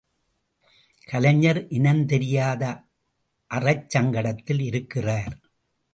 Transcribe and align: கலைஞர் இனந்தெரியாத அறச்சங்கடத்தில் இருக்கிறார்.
கலைஞர் 1.09 1.59
இனந்தெரியாத 1.69 2.63
அறச்சங்கடத்தில் 3.51 4.61
இருக்கிறார். 4.61 5.35